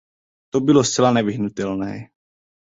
[0.49, 2.09] To bylo zcela nevyhnutelné.